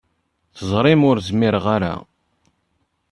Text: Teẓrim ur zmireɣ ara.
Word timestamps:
Teẓrim 0.57 1.01
ur 1.09 1.17
zmireɣ 1.27 1.65
ara. 1.75 1.93